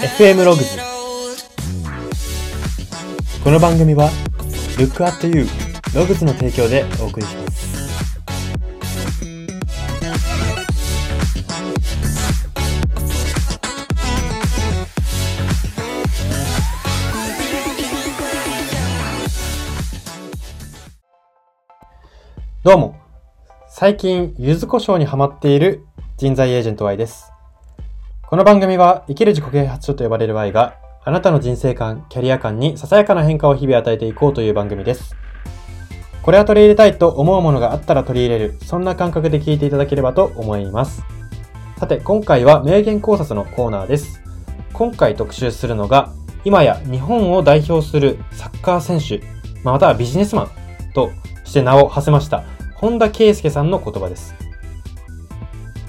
[0.00, 0.78] FM ログズ
[3.44, 4.08] この番組は
[4.78, 5.46] Look at You
[5.94, 7.60] ログズの提供でお送りします。
[22.62, 22.96] どうも。
[23.68, 25.84] 最近柚子胡椒にハマっている
[26.16, 27.29] 人材エージェント Y です。
[28.30, 35.16] この番組は生きる自己啓発書と呼ばれる Y があなたの人生観、キャリア観にささやかな変化を日々与えていこうという番組です。
[36.22, 41.02] これは取り入れたいと思うものがあったら取り入れる、そんな感覚で聞いていただければと思います。
[41.76, 44.22] さて、今回は名言考察のコーナーです。
[44.74, 46.12] 今回特集するのが、
[46.44, 49.26] 今や日本を代表するサッカー選手、
[49.64, 50.50] またはビジネスマン
[50.94, 51.10] と
[51.44, 52.44] して名を馳せました、
[52.76, 54.36] 本田圭佑さんの言葉です。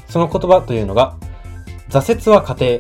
[0.10, 1.18] その言葉というのが、
[1.92, 2.80] 挫折は過程。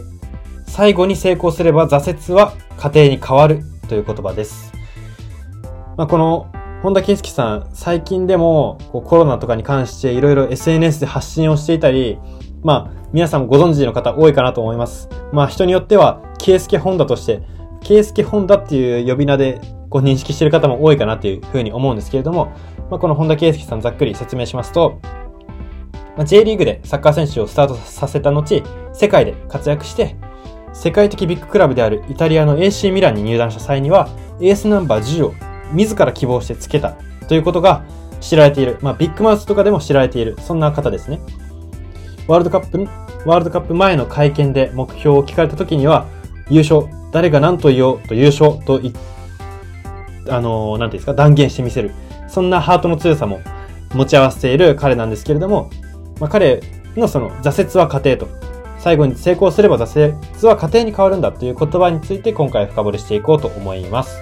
[0.65, 4.71] 最後に成功すれば挫折は過程に変わるという言葉です。
[5.97, 6.49] まあ、この
[6.81, 12.19] 本田圭佑さん、最近でもこうコロナとかに関していろいろ SNS で発信をしていたり、
[12.63, 15.09] まあ、皆さんもご存知の方多いかなと思います。
[15.33, 17.43] まあ、人によっては、圭佑本田として、
[17.81, 19.59] 圭佑本田っていう呼び名で
[19.89, 22.53] こう認識している方も多いかなというふうに思うんですけれども、
[22.89, 25.01] まあ、この本田圭佑さんざっくり説明しますと、
[26.17, 30.15] まあ、J リーグでサッカー選手をスタートさせた後、世界で活躍して、
[30.73, 34.09] 世界的ビッグクラブであるイタリアの AC ミランに入団した際には、
[34.39, 35.33] エースナンバー10を
[35.73, 37.83] 自ら希望してつけたということが
[38.19, 38.77] 知られている。
[38.81, 40.37] まあ、ビッグマウスとかでも知られている。
[40.41, 41.21] そんな方ですね。
[42.27, 42.87] ワールドカップ、
[43.25, 46.07] ワールドカップ前の会見で目標を聞かれた時には、
[46.49, 48.81] 優勝、誰が何と言おうと優勝と
[50.29, 51.91] あのー、なんていうんですか、断言してみせる。
[52.27, 53.41] そんなハートの強さも
[53.93, 55.69] 持ち合わせている彼なんですけれども、
[56.21, 56.61] まあ、彼
[56.95, 58.27] のその挫折は過程と、
[58.77, 64.19] 最後に成功すれば挫折は過程に変わるんだという言葉について今回深掘りしていこうと思います。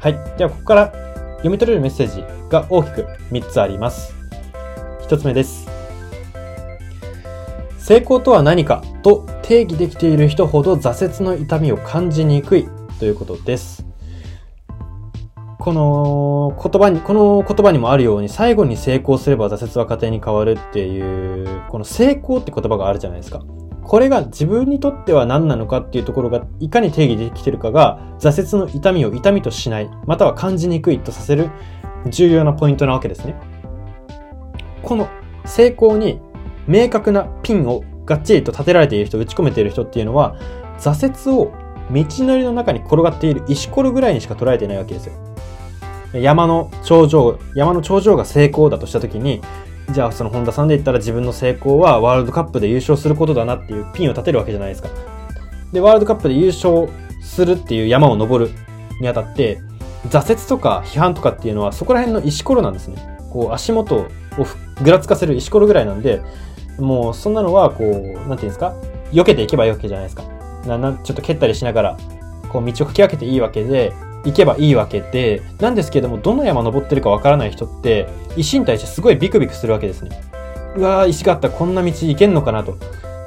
[0.00, 0.18] はい。
[0.38, 0.92] では、ここから
[1.36, 4.14] 読み取れるメッセージが大きく3つあります。
[5.02, 5.68] 1つ目です。
[7.78, 12.68] 成功とは何かと定義できている人ほど挫折の痛みを感じにくい
[12.98, 13.87] ということです。
[15.58, 23.42] この言葉に、この言葉にもあるように、最後に成功すれば挫折は過程に変わるっていう、この成功って言葉があるじゃないですか。
[23.82, 31.50] これが自分にとっては何なのかっていうところがいかに定義できてるかが挫折の痛みを痛みとしない、または感じにくいとさせる
[32.06, 33.34] 重要なポイントなわけですね。
[34.82, 35.08] この
[35.44, 36.20] 成功に
[36.66, 40.36] 明確なピンをがっちりと立てられている人、打ち込めている人っていうのは
[40.78, 41.50] 挫折を
[41.90, 45.14] 道のりの中に転がっている石ころぐらいにしか捉えてないわけですよ。
[46.14, 49.42] 山の頂上、山の頂上が成功だとしたときに、
[49.90, 54.88] じゃあその本田さんで言ったら自分の成功はワールドカップで優勝することだなっていうピンを立てるわけじゃないですか。
[55.72, 56.88] で、ワールドカップで優勝
[57.22, 58.52] するっていう山を登る
[59.00, 59.60] にあたって、
[60.08, 63.18] 挫折とか批判とかっていうのはそこら辺の石ころなんですね。
[63.30, 64.06] こう足元を
[64.82, 66.22] ぐらつかせる石ころぐらいなんで、
[66.78, 68.74] もうそんなのはこう、なんていうんですか？
[69.12, 70.22] 避けていけばいいわけじゃないですか。
[70.66, 71.96] ななちょっと蹴ったりしながら、
[72.48, 73.92] こう道をかき分けていいわけで、
[74.24, 80.10] 行けばいいわけで、なんですけども、どの山登ってるかわからない人って、石に対してすごいビクビクするわけですね。
[80.76, 82.76] うわー、石があったらこんな道行けんのかなと。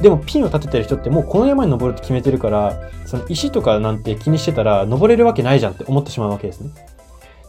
[0.01, 6.71] でもピンを立ててる人ってもうこの山に登るって決めてるから、その石とかなんて気にしてたら登れるわけないじゃんって思ってしまうわけですね。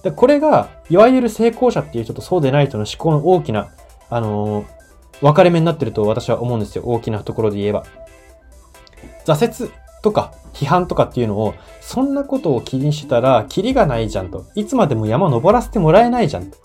[0.03, 3.71] でこれが、いわゆる成功者っていう人とそうでない人の思考の大きな、
[4.11, 4.65] あのー、
[5.21, 6.85] 分かれ目になってると私は思うんですよ。
[6.85, 7.85] 大きなところで言えば。
[9.25, 9.71] 挫折
[10.03, 14.47] とか批判とかっていうのを、そんなことを気にしてたら、キリがないじゃんと。
[14.55, 16.59] いつまでも山登らせてもらえないじゃんと。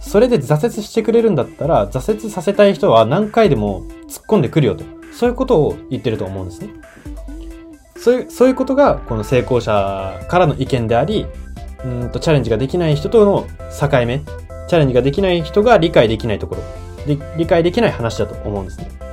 [0.00, 4.84] それで挫折してくれるんだったら、挫折させたい人は何回でも突っ込んでくるよと。
[5.12, 6.70] そういうことを言ってると思うんですね。
[7.96, 11.26] そういう、そういうことが、この成功者からの意見であり、
[11.84, 13.46] うんと、チャレンジができない人との
[13.78, 14.22] 境目。
[14.68, 16.62] チャレンジができない人が理解できないところ。
[17.06, 19.03] で理解できない話だと思うんですね。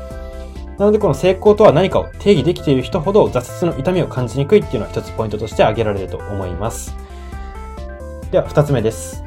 [0.81, 6.95] なのでこの成功とは何かを定義できている人ほど挫折の痛みを感じにくいっていうのは一つポイントとして挙げられると思います。
[8.31, 9.23] では二つ目です。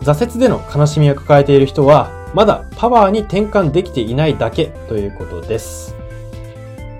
[0.00, 5.94] 挫折での悲しみを抱えている人はまだパワーに転換できていないだけということです。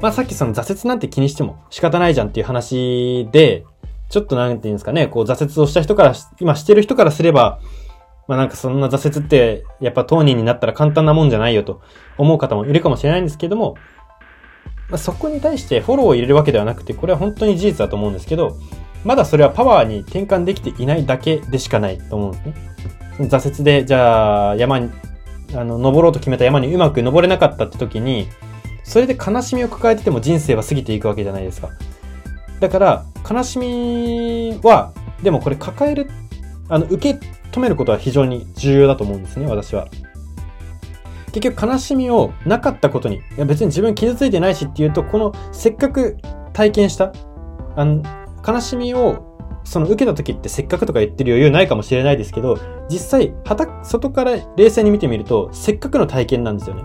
[0.03, 3.65] まあさっきその挫折なんて気にしても仕方ないじゃんっていう話で、
[4.11, 7.59] ちょっとなんていうんですかね、こう挫折をした人から、今してる人からすれば、
[8.27, 11.83] まあなんかそんな挫折って、やっぱ当人になったら簡単なもんじゃないよと
[12.17, 13.77] 思う方もいるかもしれないんですけども、
[14.89, 18.57] まあ、そこに対してフォローを入れるわけではなくて、これは本当に事実だと思うんですけど、
[19.05, 22.55] まだそれはパワーに転換できていないだけでしかないと思うんですね。
[23.29, 24.91] 挫折で、じゃあ山に、
[25.55, 28.29] あの、登ろうと決めた山にうまく登れなかったって時に、
[28.83, 31.71] それで悲しみを抱えてても人生は過ぎていくわけじゃないですか。
[32.61, 34.93] だから、悲しみは、
[35.23, 36.11] でもこれ抱える、
[36.69, 37.21] あの、受け
[37.55, 39.87] 止めることは非常に重要だと思うんですね、私は。
[41.33, 46.17] 結局悲しみをなかったことに、いや別に自分傷ついてないしっていうと、このせっかく
[46.53, 47.13] 体験した、
[47.77, 48.03] あの、
[48.47, 52.59] 悲しみをその受けた時ってせっかくとか言ってる余裕ないかもしれないですけど、
[52.91, 56.83] 実際、はた、外から冷静に見てみると、せっかくの体験なんですよね。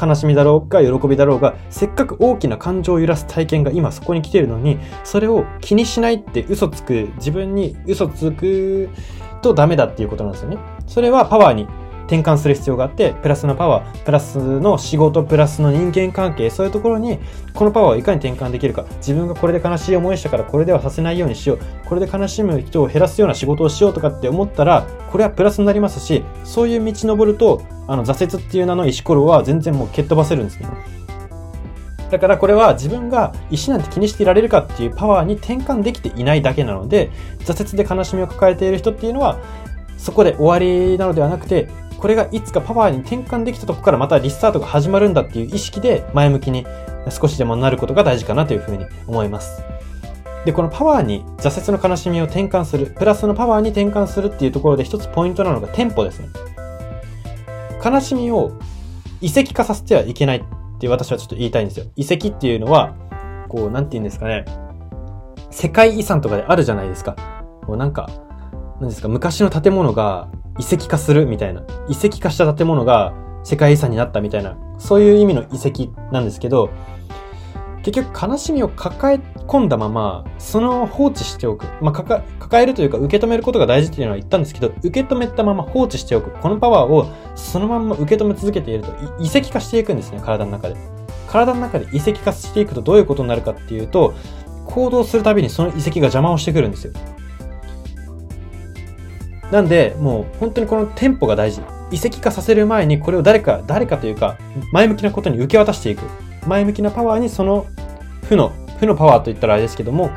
[0.00, 8.88] 悲しみだろうが喜びだろうが、せっかく大きな感情を揺らす体験が今そこに来てるのに、それを気にしないって嘘つく、自分に嘘つく
[9.40, 10.58] とダメだっていうことなんですよね。
[10.86, 11.68] それはパワーに
[12.08, 17.18] 転換する必要があって、プラスのパワー、プラスの仕事、プラスの人間関係、そういうところに、
[17.52, 18.86] このパワーをいかに転換できるか。
[18.96, 21.58] 自分がこれで悲しい思いしたから、これではさせないようにしよう。
[21.86, 30.68] これで悲しむ人を減らすような仕事をしようとかって思ったら、これはプラスになりますし、そういう道登ると、あの、挫折っていう名の石ころは全然もう蹴っ飛ばせるんですね。
[32.10, 37.10] だからこれは自分が石なんて気にしていられるかっていうパワーに転換できていないだけなので、
[37.40, 39.38] 挫折で悲しみを抱えている人っていうのは、
[39.98, 41.68] そこで終わりなのではなくて、
[41.98, 46.64] これがいつかパワーに転換できたとこからまたリスタートが始まるんだっていう意識で前向きに
[47.10, 49.62] 少しでもなることが大事かなというふうに思います。
[50.44, 56.28] で、このパワーに挫折の悲しみを転換する、プラスのパワーに転換するっていうところで一つポイントなのがテンポですね。
[57.84, 58.52] 悲しみを
[59.20, 60.44] 遺跡化させてはいけない
[60.78, 61.86] って私はちょっと言いたいんですよ。
[61.96, 62.94] 遺跡っていうのは、
[63.48, 64.44] こう、なんて言うんですかね。
[65.50, 67.16] 世界遺産とかであるじゃないですか。
[67.66, 68.08] こうなんか、
[68.80, 70.28] 何ですか、昔の建物が
[70.58, 76.70] 遺跡化するみたいな、遺跡化した建物が世界遺産になったみたいな、そういう意味の遺跡なんですけど、
[77.82, 81.66] 結局悲しみを抱え込んだまま、その放置しておく。
[81.80, 82.22] まあ、抱
[82.62, 86.30] えるというか受け止めることが大事っていうのは言ったんですけど、受け止めたまま放置しておく。
[86.30, 90.76] このパワーをそのまま受け止め続けていると、遺跡化していくんですね、体の中で。
[91.28, 94.14] 体の中で遺跡化していくとどういうことになるかっていうと、
[94.66, 96.92] 行動するたびにその遺跡が邪魔をしてくるんですよ。
[99.50, 101.62] なんで、もう本当にこのテンポが大事。
[101.90, 104.36] 移籍化させる前にこれを誰か、誰かというか、
[104.72, 106.02] 前向きなことに受け渡していく。
[106.48, 107.66] 前向きなパワーにその
[108.24, 110.10] 負の、負のパワーと言ったらあれですけども、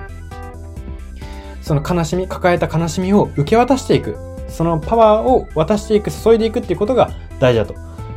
[1.61, 4.17] その悲しみ、抱えた悲しみを受け渡していく。
[4.47, 7.75] そのパワーを渡していく、注いでいくっていうことが大事だと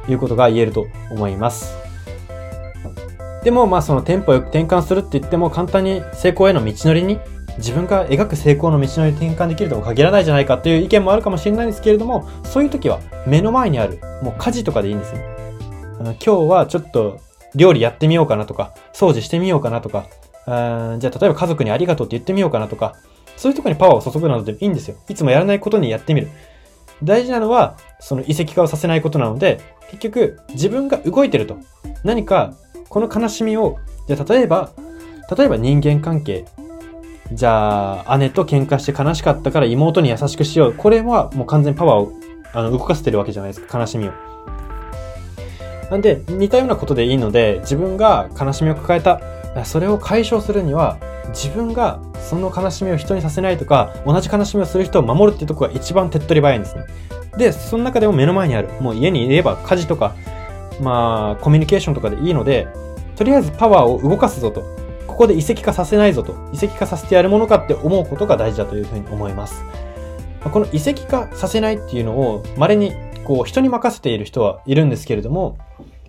[0.08, 1.76] いうことが言えると思います。
[3.44, 7.20] でも、まあそのテンポよく転換するって言っても簡単に成功への道のりに
[7.58, 15.25] 自分が描く成功の道のり転換できるとも限らないじゃないかという意見もあるかもしれないんですけれども、そういう時は目の前にある、もう家事とかでいいんですね。
[16.00, 17.20] あの今日はちょっと
[17.55, 20.06] 料理やってみようかなとか、掃除してみようかなとか、
[20.47, 22.95] あじゃあ例えば家族にありがとうって言ってみようかなとか、
[23.37, 24.97] そういうとこにパワーを注ぐなどでいいんですよ。
[25.09, 26.29] いつもやらないことにやってみる。
[27.03, 29.61] 大事なのは、その遺跡化をさせないことなので、
[29.91, 31.56] 結局自分が動いてると。
[32.05, 32.55] 何か、
[32.89, 34.71] この悲しみを、じゃあ例えば、
[35.37, 36.45] 例えば人間関係、
[37.33, 40.75] じゃあ、姉と喧嘩して悲しかったから妹に優しくしよう。
[40.75, 42.12] これはもう完全にパワーを
[42.53, 44.12] あの動かせてるわけじゃないですか、悲しみを。
[45.91, 49.21] なんで、似たようなことでいいので、自分が悲しみを抱えた、
[49.65, 50.99] それを解消するには、
[51.29, 56.85] 自分がその悲しみを人にさせないとか、同じ悲しみをする人を守るっていうところが一番手っ取り早いんですね。
[57.37, 60.14] で、その中でも目の前にある、もう家にいれば家事とか、
[60.81, 62.69] まあ、コミュニケーションとかでいいので、
[63.17, 64.62] とりあえずパワーを動かすぞと。
[65.07, 69.64] ここで移籍化させないぞと、移籍化させてやるものかって思うことが大事だというふうに思います。
[70.51, 72.93] この移籍化させないっていうのを、稀に
[73.25, 75.59] こう人に任せている人はいるんですけれども、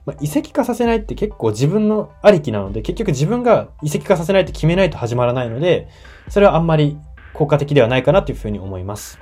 [0.05, 5.87] まあ、移籍化させないって結構自分のありきなので、結局自分が移籍化させないって決めないと始まらないので、
[6.29, 6.97] それはあんまり
[7.33, 9.19] 効果的ではないかなというふうに思います。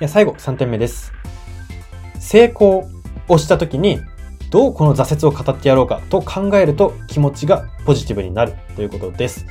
[0.00, 1.12] で最後、3点目です。
[2.18, 2.84] 成功
[3.28, 4.00] をした時に
[4.50, 9.46] どうこの挫折を語ってやろうかと考えると気持ちがポジティブになるということです。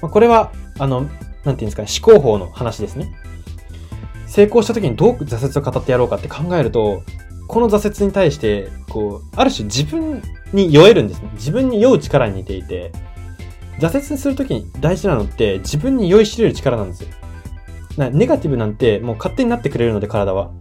[0.00, 1.12] まあこれは、あの、なんてい
[1.50, 3.12] うんですかね、思考法の話ですね。
[4.30, 7.02] 成功した時にどう挫折を語ってやろうかって考えると、
[7.48, 10.22] この挫折に対して、こう、ある種自分
[10.52, 11.30] に酔えるんですね。
[11.34, 12.92] 自分に酔う力に似ていて、
[13.80, 17.08] 挫折するときに大事なのって自分に酔いしれる力なんですよ。
[18.12, 20.52] ネガティブなんてもう勝手になってくれるので体は。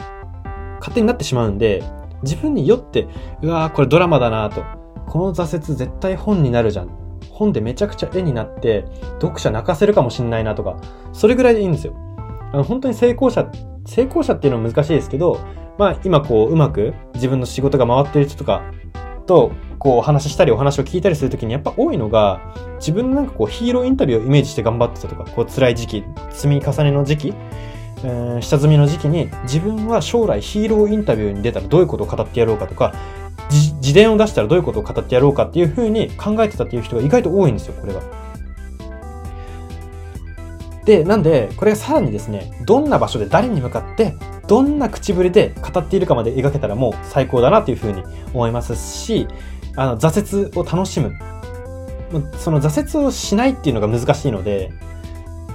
[0.80, 1.84] 勝手になってしまうんで、
[2.24, 3.08] 自分に酔って、
[3.44, 4.64] うわーこれドラマだなと。
[5.06, 6.90] この挫折絶対本になるじゃん。
[7.30, 8.86] 本でめちゃくちゃ絵になって、
[9.22, 10.78] 読者泣かせるかもしんないなとか、
[11.14, 11.94] それぐらいでいいんですよ。
[12.52, 13.50] あの、本当に成功者、
[13.86, 15.40] 成功者っていうのは難しいですけど、
[15.78, 18.64] まあ今こう、うまく自分の仕事が回ってる人とか
[19.26, 27.34] と、こうお話ししたりお話を聞いたりするときにやっぱ多いのが、自分のなんかこうヒーローインタビューをイメージして頑張ってたとか、こう辛い時期、積み重ねの時期、
[28.04, 32.94] えー、下積みの時期に自分は将来ヒーローインタビューに出たらどういうことを語ってやろうかとか、
[33.50, 38.02] 自伝を出したらどういうことを語ってやろうかっていうふうに考えてたっていう人が意外と多いんですよ、これが。
[40.90, 44.16] で、なんで、これがさらにですね、どんな場所で誰に向かって、
[44.48, 48.02] どんな口ぶりで語っているかまで描けたらもう最高だなっていうふうに
[48.34, 49.28] 思いますし、
[49.76, 51.14] あの、挫折を楽しむ。
[52.40, 54.72] その挫折をしないっていうのが難しいので、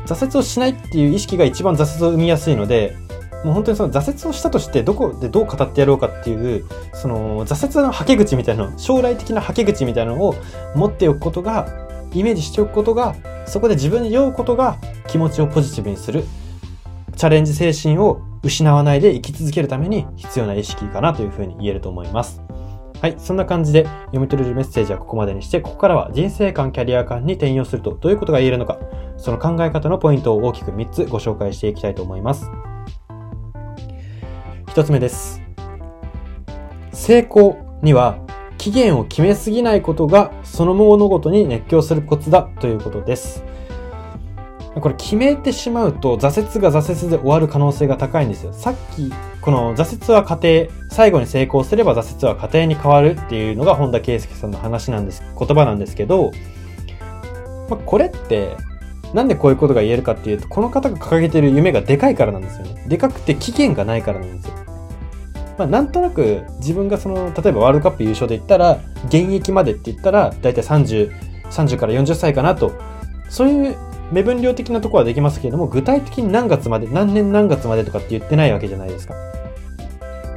[0.06, 2.96] 挫折をしないっていう意識が一番挫折を生みやすいので、
[3.44, 10.36] もう本当にその挫折をしたとしてどこでどう語ってやろうかっていう、その挫折のはけ口みたいなの、将来的なはけ口みたいなのを
[10.76, 11.83] 持っておくことが、
[12.14, 13.14] イメージしておくことが、
[13.46, 14.76] そこで自分に酔うことが
[15.08, 16.24] 気持ちをポジティブにする、
[17.16, 22.42] チャレンジ精神を失わないで生き続けるために必要な意識かなというふうに言えると思います。
[23.00, 23.14] はい。
[23.18, 28.78] そんな感じで読み取れるメッセージはここまでにして、ここからは人生観、キャリア観に転用するとどういうことが言えるのか、
[29.16, 32.50] その考え方のポイントを大きく3つご紹介していきたいと思います。
[34.68, 35.40] 1つ目です。
[36.92, 38.18] 成功には
[38.64, 43.44] 期限を決めすぎないことがその物事に熱狂するコツだということです。
[44.74, 48.54] これ決めてしまうと挫折が挫折で終わる可能性が高いんですよ。
[48.54, 56.32] さっき、この挫折は過程、最後に成功すれば挫折は過程に変わるっていうのが本田圭佑さんの話なんです、言葉なんですけど、
[57.68, 58.56] まあ、これって
[59.12, 62.82] なんでこういうことが言えるかっていうと、この方が掲げてる夢がでかいからなんですよね。
[62.88, 64.54] でかくて期限がないからなんですよ。
[65.56, 71.12] まあ、なんとなく自分がその、例えばワールドカップ優勝で言ったら、現役までって言ったら、だいたい30、
[71.50, 72.72] 30から40歳かなと。
[73.28, 73.76] そういう
[74.12, 79.14] 目分量的なところはできますけれども、具体的に何月まで、何年何月までとかって言ってないわけじゃないですか。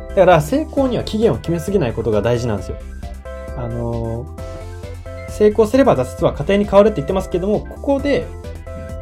[0.10, 2.78] だから成功には期限を決めすぎないことが大事なんですよ。
[3.56, 8.26] あのー、成功すれば挫折は家庭に変わるって言ってますけども、ここで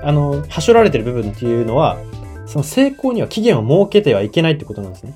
[0.05, 1.97] あの、はしょられてる部分っていうのは、
[2.45, 5.15] その成功には期限を設けてはいけないってことなんですね。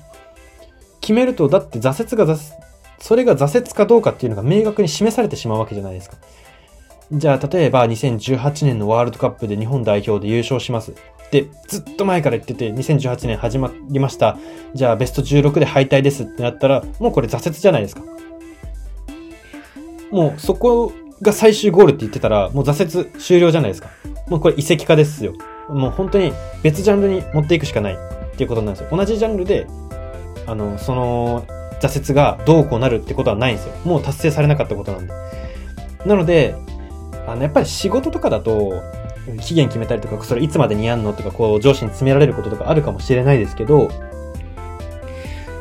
[1.10, 2.64] 決めると、だって挫折が挫折、
[3.00, 6.16] それが挫折かどうかっていうのが明確に示されてしまうわけじゃないですか。
[7.10, 10.92] じゃあ、例えば2018年のワールドカップで日本代表で優勝します。
[11.32, 14.38] で、ずっと前から言ってて、2018年始まりました。
[14.72, 18.02] じゃあ、ベスト16で敗退ですってなったら、もうこれ挫折じゃないですか。
[20.12, 23.90] もうそこが最終ゴールって言ってたら、もう挫折終了じゃないですか。
[24.28, 25.34] もうこれ遺跡化ですよ。
[25.68, 27.96] もう本当に別ジャンルに持っていくしかないっ
[28.36, 28.96] ていうことなんですよ。
[28.96, 29.66] 同じジャンルで、
[30.50, 31.46] あの、その
[31.80, 33.74] 挫折がどうこうなるってことはないんですよ。
[33.84, 35.12] もう達成されなかったことなんで。
[36.04, 36.56] なので、
[37.26, 38.82] あの、やっぱり仕事とかだと、
[39.40, 43.90] 期限決めたりとか、それいつまでにやんのとか、こう、上司に詰められることとかあるかもしれないですけど、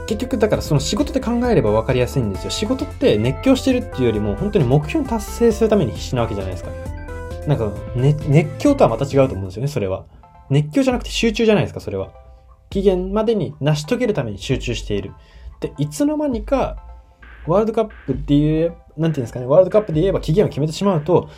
[0.08, 2.50] 結局、だからその仕事で考えれば分かりやすいんですよ。
[2.50, 6.72] 仕事って熱狂してるっていうよりも、本当に目標を達成するために必死なわけじゃないですか。
[7.46, 10.06] なんか、ね、熱狂とはまた違うと思うんですよね、それは。
[10.50, 12.10] 熱狂じゃなくて集中じゃないですか、それは。
[12.70, 15.12] 期限までに成し遂げるために集中している。
[15.60, 16.78] で、いつの間にか、
[17.48, 21.30] ワールドカップっていう、なんていうんですかね、ワールドカップで言えば期限を決めてしまうと、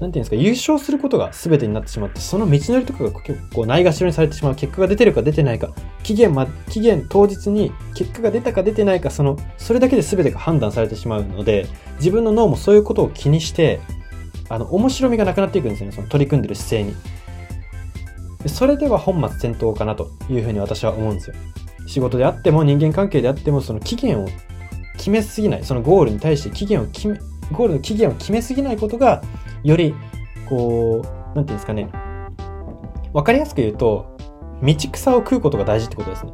[0.00, 4.54] なんていうんですか、優勝することが全てになってしまって、その道のりとかが結構ないがしろにされてしまう。
[4.54, 5.70] 結果が出てるか出てないか、
[6.02, 11.66] 期限ま、期限当日に結果が出たか出てないか、その、それだけで全てが判断されてしまうので、
[11.98, 13.80] 自分の脳もそういうことを気にして、
[14.48, 16.94] あの、面白みがなくなっていくんですよね、その取り組んでる姿勢に。
[18.48, 21.36] それでは本末転倒かなというふうに私は思うんですよ。
[21.86, 24.28] 仕事であっても人間関係であっても、その期限を
[24.96, 27.18] 決めすぎない、そのゴールに対して期限を決め、
[27.52, 29.22] ゴールの期限を決めすぎないことが、
[29.62, 29.94] より、
[30.48, 31.88] こう、なんていうんですかね、
[33.12, 34.16] わかりやすく言うと、
[34.62, 36.32] 道草を食うことが大事ってことですね。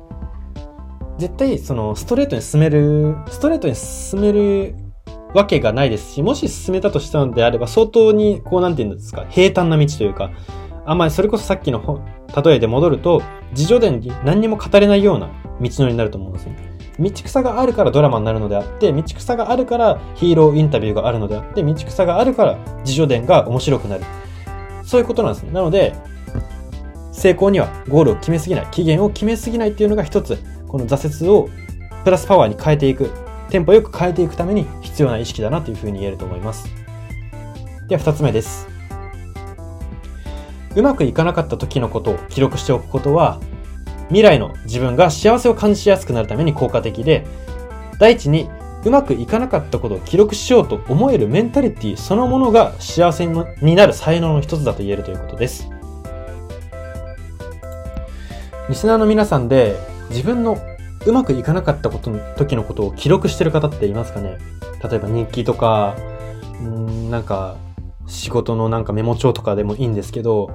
[1.19, 4.75] 絶対、その、ストレートに進める、ストレートに進める
[5.35, 10.31] わけがないですし、もし進めたとしたのであれば、相当に、こうなんて言うんですか、平坦な道というか、
[10.85, 12.05] あんまりそれこそさっきの
[12.45, 15.29] 例えで戻ると、自助伝に何にも語れないような
[15.61, 16.57] 道のりになると思うんですね。
[16.99, 24.05] 道草があるからドラマになるのであって、道草があるからヒーローインタビューがあるのであって、道草があるから自助伝が面白くなる。
[24.85, 25.53] そういうことなんですね。
[25.53, 25.95] なので、
[27.12, 31.49] 成功にはゴールを決めすぎない、期限を決めすぎないっていうのが一つ、この挫折を
[32.05, 33.11] プラスパワーに変えていく
[33.51, 36.67] テンポよく変えていくために必要な意識だなというふうに言えると思います。
[37.87, 38.72] では二つ目です。
[40.75, 43.41] うまくいかなかった時のことを記録しておくことは、
[44.09, 47.26] 未来の自分が幸せを感じやすくなるために効果的で、
[47.99, 48.49] 第一に
[48.85, 55.69] うまくいかなかったことを記録しようと思えるメンタリティそのものが幸せになる才能の一つだと言えるということです。
[58.69, 59.76] リスナーの皆さんで
[60.11, 60.59] 自分の
[61.05, 64.38] うまくいかなかったことの時のことを記録してる方っていますかね？
[64.83, 65.97] 例えば日記とか、
[66.61, 67.57] んなんか
[68.07, 70.51] 仕事のなんかメモ帳とかでもいいんですけど、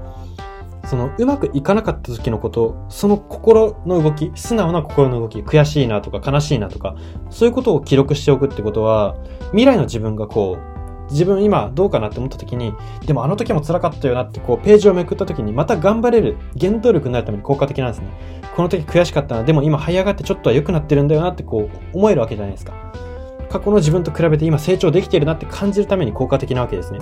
[0.86, 6.96] そのうまくいかなかった時のこと、その心の動き、素直な心の動き、悔しいなとか悲しいなとか、
[7.30, 9.16] そういうことを記録しておくってことは、
[9.52, 12.74] 未来の自分がこう、自分今どうかなって思った時に、
[13.06, 18.08] でもあの時も辛かったよなってこうページをめくった時にまた頑張れる原動力になるために効果的なんですね。
[18.56, 22.74] この時悔しかったな、でも今這い上がってちょっとは良くなってるんだよなってこう思えるわけじゃないですか。
[23.50, 27.00] 過去の自分と比べて今成長できてるなって感じるために効果的なわけですね。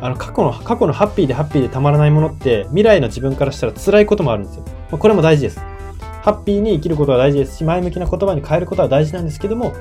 [0.00, 4.64] あの過去の、過去のハッピーでハッピーでたまらないものって未来の自分からしたら辛いこともあるんですよ。
[4.90, 5.60] まあこれも大事です。
[6.22, 9.72] ハッピーに生きることは大事ですし、前向きな言葉に変えることは大事なんですけども、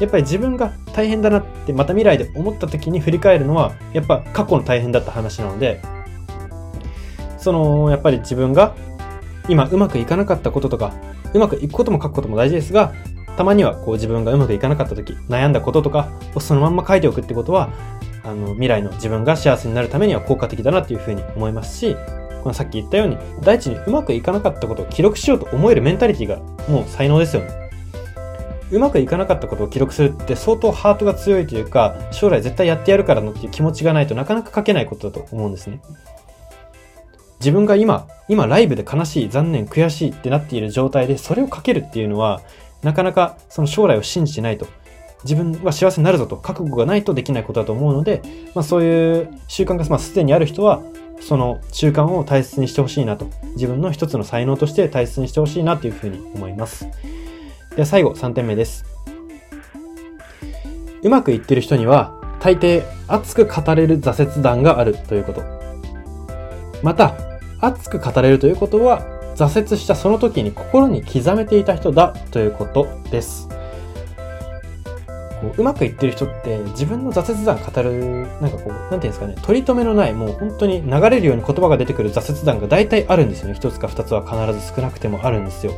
[0.00, 5.80] やっぱり自分が大変だなってまた未来で思った時に振り返るのは、やっぱ過去の大変だった話なので、
[7.38, 8.74] その、やっぱり自分が
[9.48, 10.92] 今うまくいかなかったこととか、
[11.32, 12.92] うまくいくことも書くことも大事ですが、
[13.36, 17.70] たまにはこう自分がうまくいかなかった時、悩んだこととかをそのまんま書いておくってことは、
[18.24, 21.96] あの、未来の自分が幸せになるためには効果的だなっていうふうに思いますし、
[22.42, 26.38] このさっき言ったように、第一にうまくいかなかったことを記録しようと思えるメンタリティが
[26.68, 27.66] もう才能ですよね。
[28.70, 35.80] うまくいかなかったことを記録するって相当ハートが強いというか、将来絶対やってやるからのっていう気持ちがないとなかなか書けないことだと思うんですね。
[37.38, 42.40] 自分が今、今ライブで悲しい、残念、悔しいってなっている状態でそれを書けるっていうのは、
[42.86, 44.68] なかなかその将来を信じてないと。
[45.24, 48.22] 自分は幸せになるぞと覚悟がないとできないことだと思うので、
[48.54, 50.82] まあそういう習慣がまあすでにある人は、
[51.20, 53.26] その習慣を大切にしてほしいなと。
[53.56, 56.86] 自分の一つの才能として大切にしてほしいなというふうに思います。
[57.74, 58.84] では最後3点目です。
[61.02, 65.42] うまくいってる人には、大抵熱く語れる挫折談があるということ。
[66.84, 67.16] また、
[67.60, 73.48] 熱く語れるということは、挫折したその時に心に刻めていた人だということです。
[75.56, 83.54] うまくいってる人って自分の挫折談語る、なんかこう、なんていうんですかね、取り留めのない、もう本当に流れるように言葉が出てくる挫折談が大体あるんですよね。
[83.54, 85.72] 一つか二つは必ず少なくてもあるんですよ。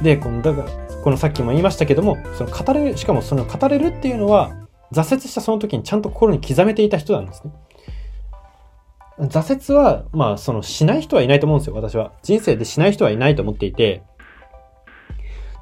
[0.00, 0.68] で、この、だから、
[1.02, 4.52] このさっきも言いましたけども、その語れる、しかもその語れるっていうのは、
[4.92, 7.52] 挫折したその時にちゃんと心に刻めていた人なんですね。
[9.18, 12.12] 挫折は、まあ、その、しない人はいないと思うんですよ、私は。
[12.22, 14.02] 人生でしない人はいないと思っていて、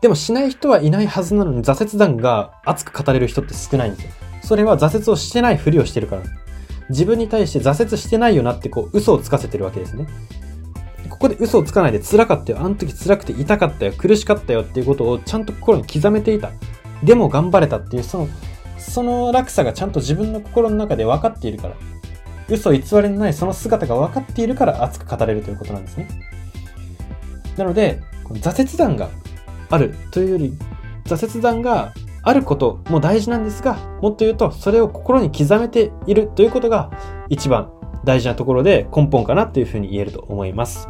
[0.00, 4.10] でもしない人はいないはずなのに挫折談が熱く語れる人って少ないんですよ。
[4.42, 6.22] それは挫折をしてないふりをしてるから。
[6.88, 10.08] 自分に対して挫折してないよなってこう嘘をつかせてるわけですね。
[11.08, 12.58] ここで嘘をつかないで辛かったよ。
[12.60, 13.92] あの時辛くて痛かったよ。
[13.96, 16.50] 苦しかったよっていうことをちゃんと心に刻めていた。
[17.04, 18.28] でも頑張れたっていうその、
[18.76, 21.76] その落差がちゃんと自分の心の中で分かっているから。
[22.48, 26.08] 嘘偽りのないその姿が分かっているから熱く語れるということなんですね。
[27.56, 29.08] なので、この挫折談が
[29.70, 30.54] あるというより、
[31.04, 36.90] 挫折談があることも大事なんですが、もっと言うと、それを心に刻めているということが
[37.28, 37.70] 一番
[38.04, 40.88] 大事なところで根本かなというふうに言えると思います。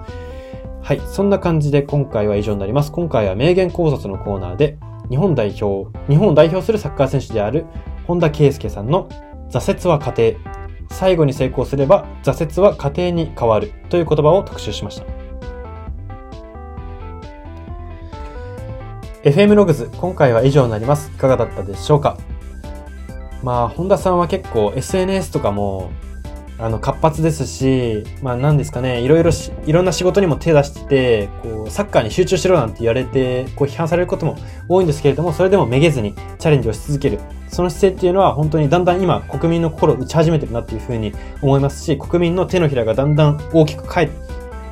[0.83, 1.01] はい。
[1.07, 2.93] そんな感じで今回は以上になります。
[2.93, 7.67] 今回は名言考察のコーナーで、日本代表、日本を代表するサッカー選手である
[8.07, 9.09] 本田圭佑さんの
[9.51, 10.62] 挫折は家庭、
[10.93, 15.05] 最後に成功すれば挫折は家庭に変わるという言葉を特集しました。
[19.25, 21.11] FM ログズ、今回は以上になります。
[21.15, 22.19] いかがだったでしょうか？
[23.43, 25.91] まあ、本田さんは結構 SNS とかも、
[26.63, 29.33] あの、活発ですし、まあ何ですかね、いろいろ、
[29.67, 34.37] いろんな仕事にも手出してて、こう、サッカーに集中しろなんて言われて、こう批判されることも
[34.69, 37.19] 多いんですけれども、それでもめげずにチャレンジをし続ける。
[37.49, 44.09] その姿勢っていうのは本当にだんだん今、国民の心を打ち始めてるなっていうふうに思いますし、国民の手のひらがだんだん大きく返、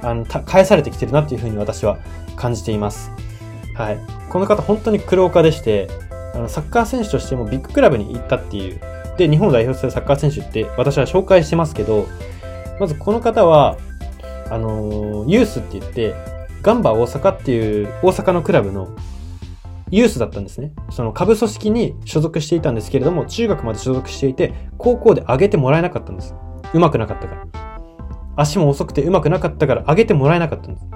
[0.02, 1.98] あの、返されてきてるなっていうふうに私は
[2.36, 3.10] 感じています。
[3.74, 3.98] はい。
[4.28, 5.88] この方本当に苦労家でして、
[6.34, 8.80] あのサッカー選手としてもビッグクラブに行ったっていう。
[9.20, 12.06] で、日本を代表するサッカー選手って私は紹介してますけど、
[12.80, 13.76] まずこの方は、
[14.50, 16.14] あのユースって言って、
[16.62, 18.88] ガンバ大阪っていう大阪のクラブの
[19.90, 20.72] ユースだったんですね。
[20.90, 26.34] その下部組織に所属していたんですけれども、中学まで所属していて、高校で上げてもらえなかったんです。
[26.72, 27.46] 上手くなかったから。
[28.36, 30.86] 足も遅くて上手くなかったから上げてもらえなかったんです。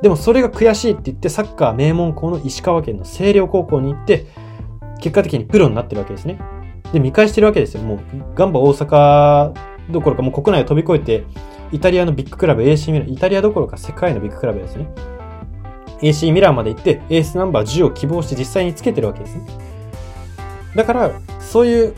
[0.00, 4.24] でもそれが悔しいって言って、サッカー名門校の石川県の星稜高校に行って、
[5.00, 6.38] 結果的にプロになってるわけですね。
[6.92, 7.82] で、見返してるわけですよ。
[7.82, 7.98] もう、
[8.34, 9.52] ガンバ大阪
[9.90, 11.24] どころかもう国内を飛び越えて、
[11.72, 14.88] イタリアのビッグクラブ AC ミラン、イタリアどころか世界のビッグクラブですね。
[16.00, 19.46] AC ミランまで行って、エースナンバー10を希望して実際につけてるわけですね。
[20.74, 21.94] だから、そういう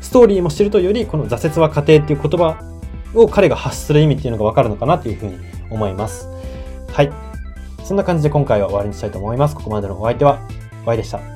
[0.00, 2.58] ストーリーも知るとより、この挫折は過程っていう言葉
[3.14, 5.36] を彼が発する意味っていうのがわかるのかなっていうふうに
[5.70, 6.28] 思います。
[6.92, 7.12] はい。
[7.84, 9.54] そんな感じで今回は終わりにしたいと思います。
[9.54, 10.40] ここまでのお相手は、
[10.84, 11.35] Y でした。